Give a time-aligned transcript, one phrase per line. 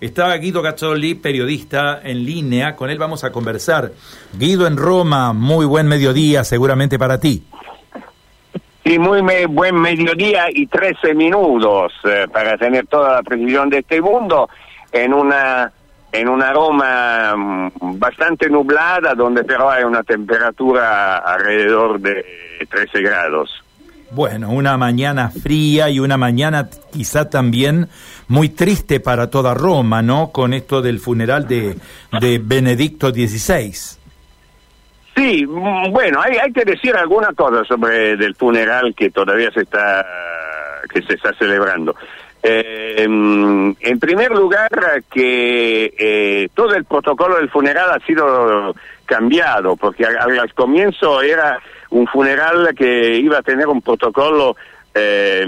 [0.00, 3.90] Está Guido Gazzoli, periodista en línea, con él vamos a conversar.
[4.38, 7.42] Guido en Roma, muy buen mediodía seguramente para ti.
[8.84, 14.00] Sí, muy buen mediodía y 13 minutos eh, para tener toda la precisión de este
[14.00, 14.48] mundo
[14.92, 15.72] en una
[16.10, 22.24] en una Roma mm, bastante nublada donde pero hay una temperatura alrededor de
[22.70, 23.64] 13 grados.
[24.10, 27.88] Bueno, una mañana fría y una mañana quizá también
[28.26, 30.30] muy triste para toda Roma, ¿no?
[30.32, 31.76] Con esto del funeral de,
[32.20, 33.98] de Benedicto XVI.
[35.14, 39.62] Sí, mm, bueno, hay, hay que decir alguna cosa sobre el funeral que todavía se
[39.62, 40.06] está
[40.88, 41.94] que se está celebrando.
[42.42, 44.70] Eh, mm, en primer lugar,
[45.12, 51.58] que eh, todo el protocolo del funeral ha sido cambiado, porque al comienzo era
[51.90, 54.56] un funeral que iba a tener un protocolo
[54.94, 55.46] eh,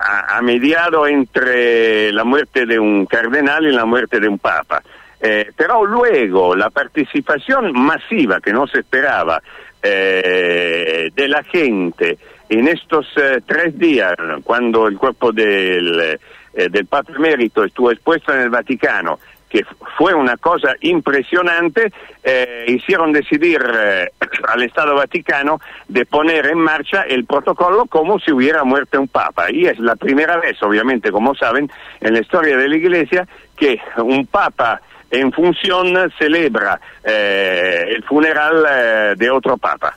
[0.00, 4.82] a, mediado entre la muerte de un cardenal y la muerte de un papa.
[5.20, 9.42] Eh, pero luego la participación masiva que no se esperaba
[9.82, 12.18] eh, de la gente
[12.48, 16.18] en estos eh, tres días, cuando el cuerpo del,
[16.52, 19.18] del Papa Emérito estuvo expuesto en el Vaticano,
[19.48, 19.64] que
[19.96, 24.10] fue una cosa impresionante, eh, hicieron decidir eh,
[24.48, 29.50] al Estado Vaticano de poner en marcha el protocolo como si hubiera muerto un papa.
[29.50, 33.78] Y es la primera vez, obviamente, como saben, en la historia de la Iglesia que
[33.98, 34.80] un papa
[35.10, 39.96] en función celebra eh, el funeral de otro papa.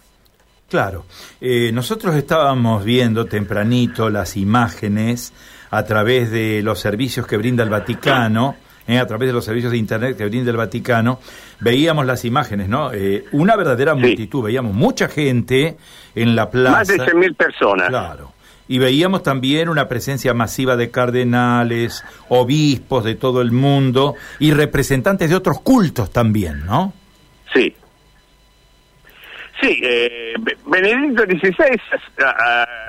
[0.70, 1.06] Claro,
[1.74, 5.34] nosotros estábamos viendo tempranito las imágenes
[5.72, 8.56] a través de los servicios que brinda el Vaticano
[8.90, 11.20] eh, a través de los servicios de Internet que brinda el Vaticano,
[11.60, 12.92] veíamos las imágenes, ¿no?
[12.92, 15.78] Eh, una verdadera multitud, veíamos mucha gente
[16.16, 16.78] en la plaza.
[16.78, 17.90] Más de 100.000 personas.
[17.90, 18.34] Claro.
[18.68, 25.30] Y veíamos también una presencia masiva de cardenales, obispos de todo el mundo y representantes
[25.30, 26.92] de otros cultos también, ¿no?
[27.54, 27.76] Sí,
[29.62, 30.34] Sí, eh,
[30.68, 31.82] Benedicto XVI,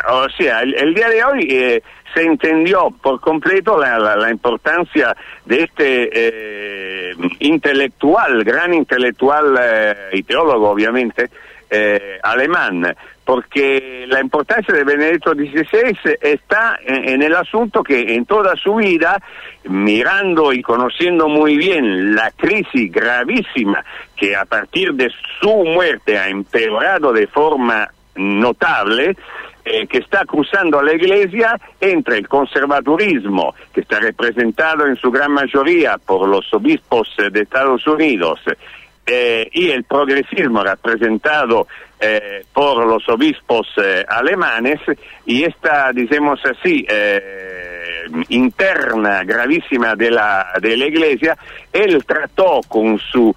[0.08, 1.82] o sea, el, día de hoy eh,
[2.14, 5.16] se entendió por completo la, la, importancia
[5.47, 11.28] de este eh, intelectual, gran intelectual eh, y teólogo obviamente,
[11.70, 18.56] eh, alemán, porque la importancia de Benedicto XVI está en, el asunto que en toda
[18.56, 19.22] su vida,
[19.64, 23.84] mirando y conociendo muy bien la crisis gravísima
[24.16, 29.16] que a partir de su muerte ha empeorado de forma notable,
[29.64, 35.30] eh, que está cruzando la Iglesia entre el conservadurismo, que está representado en su gran
[35.30, 38.41] mayoría por los obispos de Estados Unidos,
[39.06, 41.66] eh, y el progresismo representado
[42.03, 44.81] eh, por los obispos eh, alemanes
[45.27, 51.37] y esta, digamos así, eh, interna gravísima de la, de la Iglesia,
[51.71, 53.34] él trató con su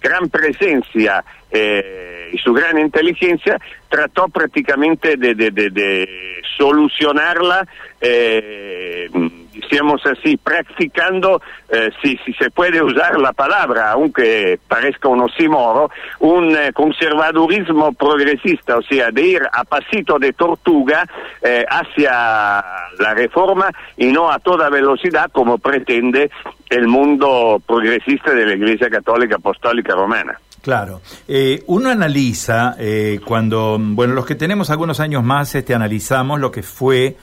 [0.00, 3.56] gran presencia y su gran inteligencia,
[3.88, 6.08] trató prácticamente de, de, de, de
[6.56, 7.66] solucionarla
[9.70, 15.90] digamos así, practicando, eh, si, si, se puede usar la palabra, aunque parezca un osimoro,
[16.20, 21.06] un eh, conservadurismo progresista, o sea, de ir a pasito de tortuga
[21.42, 22.64] eh, hacia
[22.98, 26.30] la reforma y no a toda velocidad como pretende
[26.70, 30.38] el mundo progresista de la Iglesia Católica Apostólica Romana.
[30.62, 31.00] Claro.
[31.26, 36.50] Eh, uno analiza eh, cuando, bueno, los que tenemos algunos años más, este, analizamos lo
[36.50, 37.16] que fue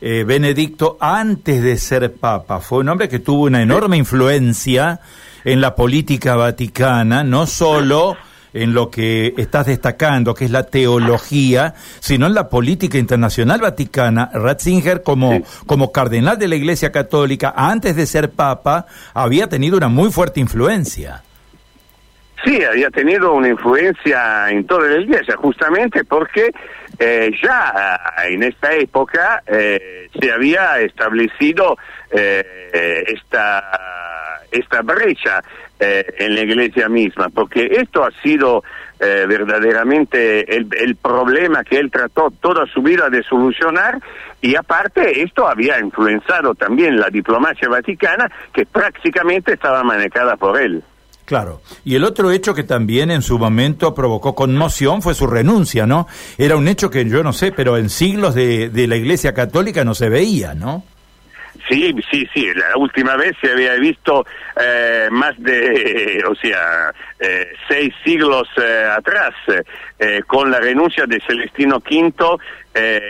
[0.00, 2.60] eh, Benedicto antes de ser papa.
[2.60, 5.00] Fue un hombre que tuvo una enorme influencia
[5.44, 8.16] en la política vaticana, no solo
[8.52, 14.30] en lo que estás destacando, que es la teología, sino en la política internacional vaticana.
[14.32, 19.88] Ratzinger, como, como cardenal de la Iglesia Católica, antes de ser papa, había tenido una
[19.88, 21.22] muy fuerte influencia.
[22.44, 26.52] Sí, había tenido una influencia en toda la iglesia, justamente porque
[26.98, 31.76] eh, ya en esta época eh, se había establecido
[32.10, 35.42] eh, esta, esta brecha
[35.80, 38.64] en la iglesia misma, porque esto ha sido
[38.98, 44.00] verdaderamente el, el, problema que él trató toda su vida de solucionar
[44.40, 50.82] y aparte esto había influenciado también la diplomacia vaticana que prácticamente estaba manejada por él.
[51.28, 51.60] Claro.
[51.84, 56.06] Y el otro hecho que también en su momento provocó conmoción fue su renuncia, ¿no?
[56.38, 59.84] Era un hecho que yo no sé, pero en siglos de, de la Iglesia Católica
[59.84, 60.84] no se veía, ¿no?
[61.68, 64.24] Sí, sí, sí, la última vez se había visto
[64.58, 69.34] eh, más de, o sea, eh, seis siglos eh, atrás,
[69.98, 72.38] eh, con la renuncia de Celestino V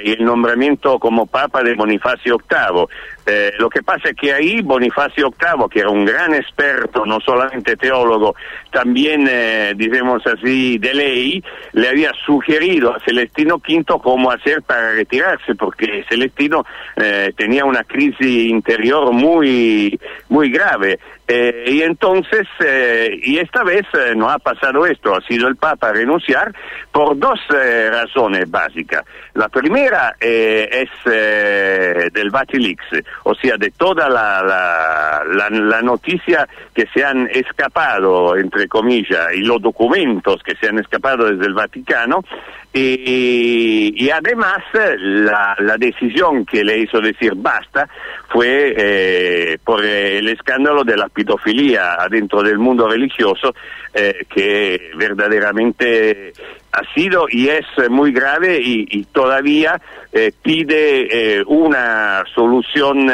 [0.03, 2.87] y el nombramiento como Papa de Bonifacio VIII.
[3.31, 7.21] Eh, lo que pasa es que ahí Bonifacio VIII, que era un gran experto, no
[7.21, 8.35] solamente teólogo,
[8.71, 14.93] también, eh, digamos así, de ley, le había sugerido a Celestino V cómo hacer para
[14.93, 16.65] retirarse, porque Celestino
[16.97, 20.99] eh, tenía una crisis interior muy, muy grave.
[21.31, 25.57] Eh, y entonces, eh, y esta vez eh, no ha pasado esto, ha sido el
[25.57, 26.55] Papa renunciar
[26.91, 29.05] por dos razones básicas.
[29.35, 32.83] La primera es del Vatilix,
[33.25, 39.61] o sea, de toda la, la, noticia que se han escapado, entre comillas, y los
[39.61, 42.25] documentos que se han escapado desde el Vaticano,
[42.73, 47.89] y, además la, la, decisión que le hizo decir basta
[48.29, 53.55] fue eh, por el escándalo de la pedofilia dentro del mundo religioso
[53.95, 56.33] eh, que verdaderamente
[56.73, 59.81] ha sido y es muy grave y, todavía
[60.13, 63.11] eh, pide una solución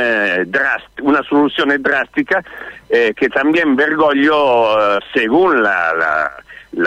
[1.02, 2.44] una solución drástica
[2.88, 6.43] que también Bergoglio según la la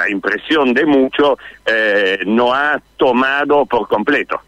[0.10, 4.40] impresión de mucho eh, no ha tomado por completo.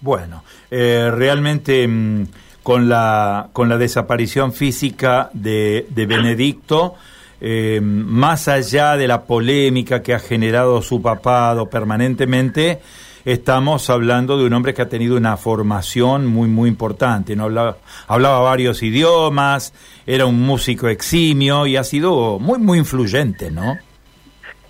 [0.00, 2.26] Bueno, eh, realmente mm,
[2.62, 6.94] con, la, con la desaparición física de, de Benedicto,
[7.40, 12.80] eh, más allá de la polémica que ha generado su papado permanentemente,
[13.24, 17.36] estamos hablando de un hombre que ha tenido una formación muy, muy importante.
[17.36, 17.44] ¿no?
[17.44, 19.72] Hablaba, hablaba varios idiomas,
[20.06, 23.76] era un músico eximio y ha sido muy, muy influyente, ¿no?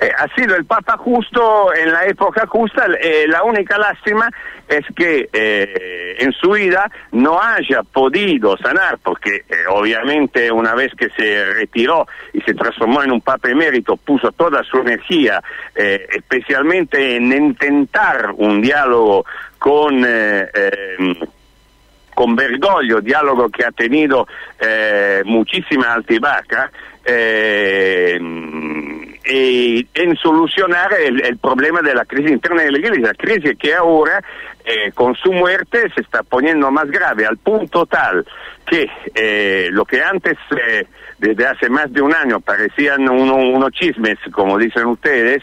[0.02, 2.86] Eh, ha sido el Papa justo en la época justa.
[3.00, 4.28] Eh, la única lástima
[4.66, 11.08] es que eh, en su vida no haya podido sanar, porque obviamente una vez que
[11.10, 15.40] se retiró y se transformó en un Papa emérito, puso toda su energía,
[15.74, 19.24] especialmente en intentar un diálogo
[19.58, 21.14] con em,
[22.14, 24.26] con Bergoglio, diálogo que ha tenido
[25.24, 26.70] muchísima altibaja,
[27.04, 28.18] eh,
[29.24, 34.22] y en solucionar el, problema de la crisis interna de la iglesia, crisis que ahora
[34.64, 38.24] eh, con su muerte se está poniendo más grave al punto tal
[38.66, 40.86] que eh, lo que antes eh,
[41.18, 45.42] desde hace más de un año parecían unos chismes, como dicen ustedes,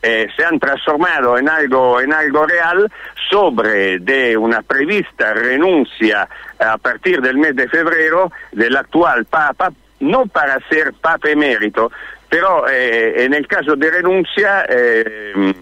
[0.00, 2.90] se han transformado en algo, en algo real
[3.28, 6.26] sobre de una prevista renuncia
[6.58, 9.70] a partir del mes de febrero del actual Papa,
[10.00, 11.90] no para ser Papa emérito,
[12.30, 15.52] pero eh, en el caso de renuncia, eh,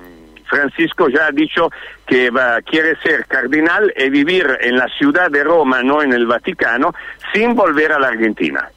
[0.44, 1.70] Francisco ya ha dicho
[2.06, 6.26] que va, quiere ser cardinal y vivir en la ciudad de Roma, no en el
[6.26, 6.94] Vaticano,
[7.32, 8.69] sin volver a la Argentina.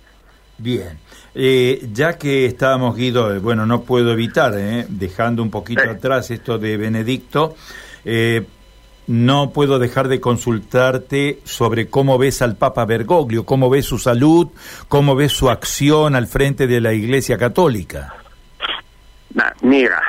[0.58, 0.98] Bien.
[1.36, 6.78] Eh, ya que estábamos, Guido, bueno, no puedo evitar, dejando un poquito atrás esto de
[6.78, 7.56] Benedicto,
[9.12, 14.48] no puedo dejar de consultarte sobre cómo ves al Papa Bergoglio, cómo ves su salud,
[14.88, 18.14] cómo ves su acción al frente de la Iglesia Católica.
[19.62, 20.02] mira,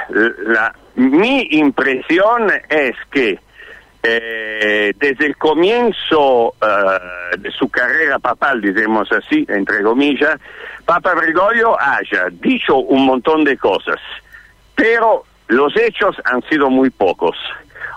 [0.95, 3.41] mi impresión es que
[4.05, 10.39] eh, desde el comienzo eh, de su carrera papal, digamos así, entre comillas,
[10.85, 13.99] Papa Bergoglio haya dicho un montón de cosas,
[14.77, 17.37] pero los hechos han sido muy pocos.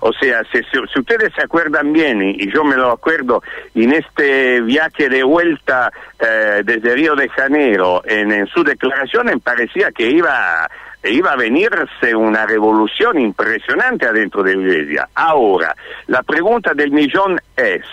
[0.01, 0.59] O sea, si,
[0.99, 3.41] ustedes se acuerdan bien, y, yo me lo acuerdo,
[3.73, 10.09] en este viaje de vuelta eh, desde Río de Janeiro, en, su declaración parecía que
[10.09, 10.69] iba,
[11.03, 15.07] iba a venirse una revolución impresionante adentro de iglesia.
[15.15, 15.75] Ahora,
[16.07, 17.83] la pregunta del millón es,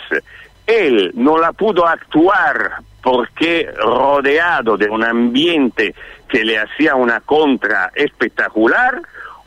[0.66, 5.94] él no la pudo actuar porque rodeado de un ambiente
[6.28, 9.02] que le hacía una contra espectacular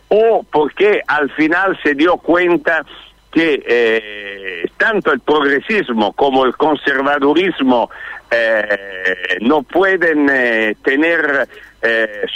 [0.09, 2.85] o porque al final se dio cuenta
[3.31, 7.89] que eh, tanto el progresismo como el conservadurismo
[8.31, 11.47] eh, no pueden eh, tener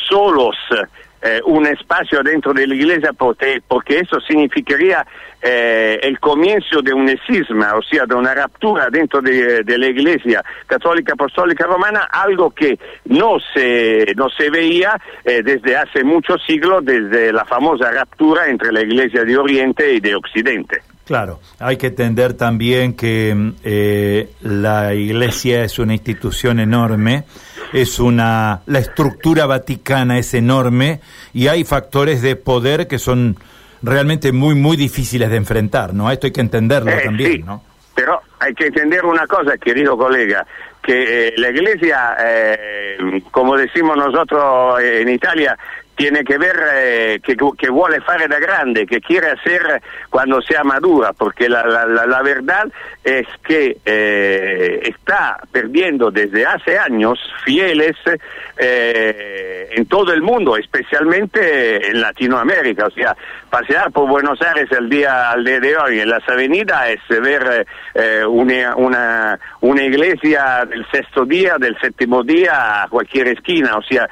[0.08, 0.56] solos
[1.22, 5.06] eh, un espacio dentro de la iglesia porque, eso significaría
[5.42, 10.42] eh, el comienzo de un escisma, o sea, de una ruptura dentro de, la iglesia
[10.66, 16.86] católica apostólica romana, algo que no se, no se veía eh, desde hace muchos siglos,
[16.86, 20.84] desde la famosa ruptura entre la iglesia de Oriente y de Occidente.
[21.04, 27.26] Claro, hay que entender también que la iglesia es una institución enorme
[27.74, 31.02] es una la estructura vaticana es enorme
[31.34, 33.38] y hay factores de poder que son
[33.82, 36.12] realmente muy muy difíciles de enfrentar, ¿no?
[36.12, 37.64] Esto hay que entenderlo eh, también, ¿no?
[37.96, 40.46] Pero hay que entender una cosa, querido colega,
[40.82, 45.58] que eh, la Iglesia, eh, como decimos nosotros en Italia,
[46.00, 50.64] tiene que ver eh, que, que, vuole fare da grande, que quiere hacer cuando sea
[50.64, 52.72] madura, porque la, la, la verdad
[53.04, 57.98] es que eh, está perdiendo desde hace años fieles
[58.58, 62.86] eh, en todo el mundo, especialmente en Latinoamérica.
[62.86, 63.18] O sea,
[63.50, 67.68] pasear por Buenos Aires el día, al día de hoy en las avenidas es ver
[67.94, 73.76] eh, una, una, una iglesia del sexto día, del séptimo día a cualquier esquina.
[73.76, 74.10] O sea,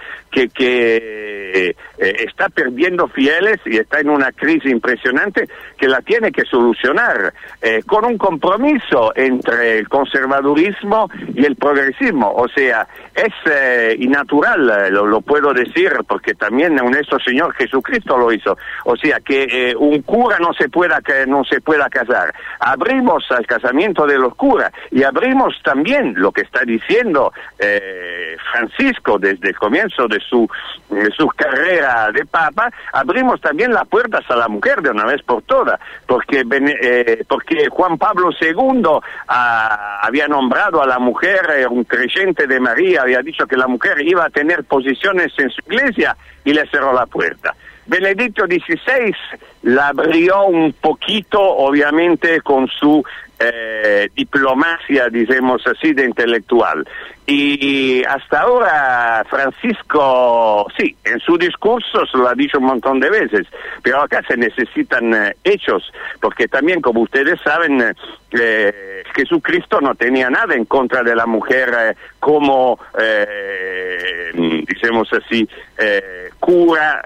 [0.47, 6.43] que, eh, está perdiendo fieles y está en una crisis impresionante que la tiene que
[6.43, 12.31] solucionar eh, con un compromiso entre el conservadurismo y el progresismo.
[12.31, 18.31] O sea, es eh, innatural, lo, lo, puedo decir, porque también nuestro Señor Jesucristo lo
[18.31, 18.55] hizo.
[18.85, 22.33] O sea, que un cura no se pueda, que no se pueda casar.
[22.59, 27.33] Abrimos al casamiento de los curas y abrimos también lo que está diciendo
[28.51, 30.47] Francisco desde el comienzo de su,
[30.89, 35.21] de su carrera de Papa, abrimos también las puertas a la mujer de una vez
[35.23, 38.83] por todas, porque, eh, porque Juan Pablo II
[39.27, 43.67] ah, había nombrado a la mujer eh, un creyente de María, había dicho que la
[43.67, 47.53] mujer iba a tener posiciones en su iglesia y le cerró la puerta.
[47.87, 49.15] Benedicto XVI
[49.63, 53.03] la abrió un poquito, obviamente, con su
[53.39, 56.87] eh, diplomacia, digamos así, de intelectual.
[57.29, 63.09] Y hasta ahora Francisco, sí, en su discurso se lo ha dicho un montón de
[63.09, 63.45] veces,
[63.83, 65.91] pero acá se necesitan eh, hechos,
[66.21, 67.93] porque también, como ustedes saben,
[68.31, 72.79] eh, Jesucristo no tenía nada en contra de la mujer eh, como,
[74.33, 75.47] digamos así,
[76.39, 77.01] cura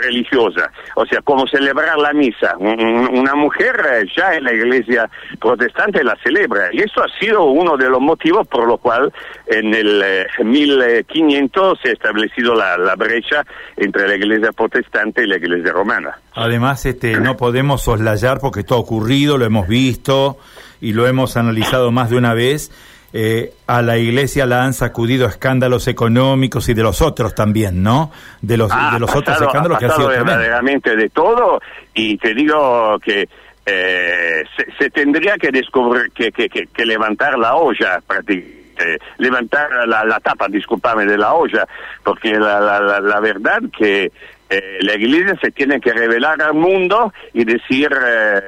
[0.00, 2.56] religiosa, o sea, como celebrar la misa.
[2.58, 5.08] Una mujer ya en la iglesia
[5.40, 9.12] protestante la celebra, y eso ha sido uno de los motivos por lo cual
[9.46, 13.44] en el 1500 eh, se ha establecido la, la, brecha
[13.76, 16.18] entre la iglesia protestante y la iglesia romana.
[16.34, 20.38] Además, este, no podemos soslayar porque esto ha ocurrido, lo hemos visto
[20.80, 22.70] y lo hemos analizado más de una vez.
[23.16, 28.10] Eh, a la iglesia la han sacudido escándalos económicos y de los otros también, ¿no?
[28.42, 31.60] De los, de los otros escándalos que ha sido verdaderamente de todo
[31.94, 33.28] y te digo que
[33.66, 34.42] eh,
[34.78, 40.48] se, tendría que descubrir que, que, que levantar la olla prácticamente eh, levantar la, tapa,
[40.48, 41.66] disculpame, de la olla,
[42.02, 44.10] porque la, la, la verdad que
[44.50, 48.40] eh, la iglesia se tiene que revelar al mundo y decir, eh,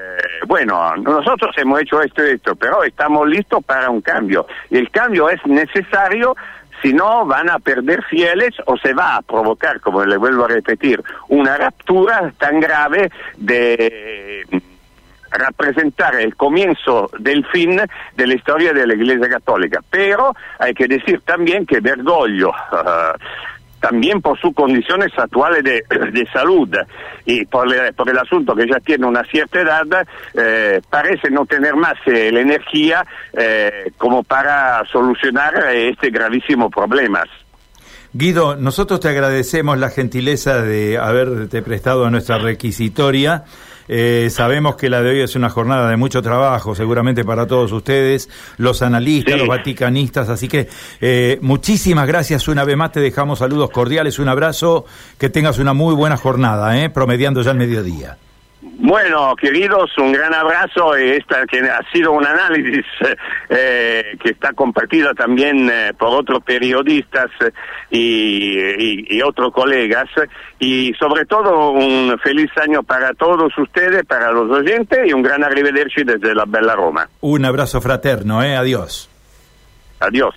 [0.47, 4.47] bueno, nosotros hemos hecho esto y esto, pero estamos listos para un cambio.
[4.71, 6.37] Y el cambio es necesario
[6.83, 10.49] si no van a perder fieles o se va a provocar, como le vuelvo a
[10.49, 14.47] repetir, una ruptura tan grave de
[15.31, 17.81] representar el comienzo del fin
[18.17, 19.81] de la historia de la Iglesia Católica.
[19.91, 22.53] Pero hay que decir también que Bergoglio,
[23.81, 26.69] también por sus condiciones actuales de, salud
[27.25, 29.87] y por, el asunto que ya tiene una cierta edad,
[30.35, 37.25] eh, parece no tener más eh, la energía eh, como para solucionar este gravísimo problema.
[38.13, 43.45] Guido, nosotros te agradecemos la gentileza de haberte prestado a nuestra requisitoria.
[43.89, 47.73] Eh, sabemos que la de hoy es una jornada de mucho trabajo, seguramente para todos
[47.73, 48.29] ustedes,
[48.59, 50.69] los analistas, los vaticanistas, así que
[51.01, 54.85] eh, muchísimas gracias una vez más, te dejamos saludos cordiales, un abrazo,
[55.19, 58.19] que tengas una muy buena jornada, eh, promediando ya el mediodía.
[58.79, 60.95] Bueno, queridos, un gran abrazo.
[60.95, 62.85] Esta que ha sido un análisis
[63.49, 67.31] eh, que está compartido también eh, por otros periodistas
[67.91, 70.09] y, otros colegas.
[70.59, 75.43] Y sobre todo un feliz año para todos ustedes, para los oyentes y un gran
[75.43, 77.09] arrivederci desde la Bella Roma.
[77.23, 78.57] Un abrazo fraterno, ¿eh?
[78.57, 79.09] Adiós.
[80.01, 80.35] Adiós.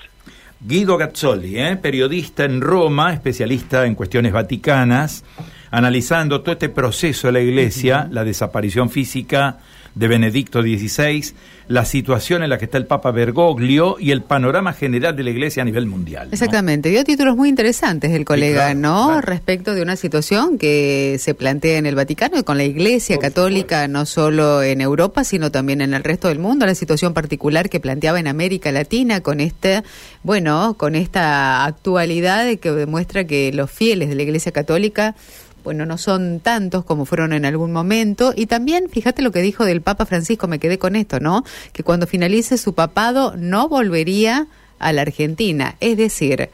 [0.62, 1.78] Guido Gazzoli, ¿eh?
[1.78, 5.24] periodista en Roma, especialista en cuestiones vaticanas
[5.72, 9.60] analizando todo este proceso de la Iglesia, la desaparición física
[9.96, 11.34] de Benedicto XVI,
[11.68, 15.30] la situación en la que está el Papa Bergoglio y el panorama general de la
[15.30, 16.30] Iglesia a nivel mundial.
[16.32, 19.22] Exactamente, dio títulos muy interesantes el colega, ¿no?
[19.22, 23.88] Respecto de una situación que se plantea en el Vaticano y con la Iglesia Católica,
[23.88, 27.80] no solo en Europa, sino también en el resto del mundo, la situación particular que
[27.80, 29.84] planteaba en América Latina con este,
[30.24, 35.16] bueno, con esta actualidad que demuestra que los fieles de la Iglesia Católica
[35.64, 38.34] bueno, no son tantos como fueron en algún momento.
[38.36, 41.44] Y también, fíjate lo que dijo del Papa Francisco, me quedé con esto, ¿no?
[41.74, 44.48] Que cuando finalice su papado no volvería
[44.80, 45.76] a la Argentina.
[45.80, 46.50] Es decir,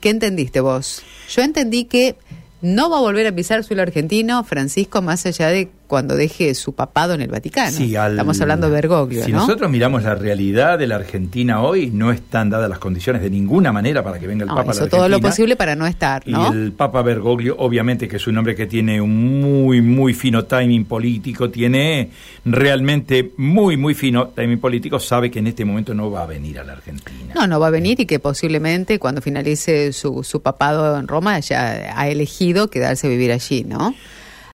[0.00, 1.02] ¿qué entendiste vos?
[1.30, 2.16] Yo entendí que
[2.60, 6.74] no va a volver a pisar suelo argentino, Francisco, más allá de cuando deje su
[6.74, 7.76] papado en el Vaticano.
[7.78, 9.24] Estamos hablando de Bergoglio.
[9.24, 13.30] Si nosotros miramos la realidad de la Argentina hoy, no están dadas las condiciones de
[13.30, 16.26] ninguna manera para que venga el Papa a la todo lo posible para no estar,
[16.26, 16.52] ¿no?
[16.52, 20.44] Y el Papa Bergoglio, obviamente que es un hombre que tiene un muy, muy fino
[20.44, 22.10] timing político, tiene
[22.44, 26.58] realmente muy, muy fino timing político, sabe que en este momento no va a venir
[26.58, 27.34] a la Argentina.
[27.34, 31.38] No, no va a venir y que posiblemente cuando finalice su, su papado en Roma
[31.40, 33.94] ya ha elegido quedarse a vivir allí, ¿no?